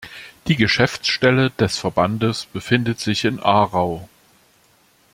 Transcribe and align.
Die 0.47 0.55
Geschäftsstelle 0.55 1.51
des 1.51 1.77
Verbandes 1.77 2.47
befindet 2.47 2.99
sich 2.99 3.23
in 3.23 3.39
Aarau. 3.39 4.09